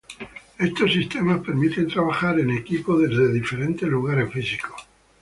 Estos 0.57 0.93
sistemas 0.93 1.41
permiten 1.45 1.87
trabajar 1.87 2.39
en 2.39 2.49
equipo 2.49 2.97
desde 2.97 3.31
diferentes 3.31 3.87
lugares 3.87 4.33
físicos. 4.33 4.87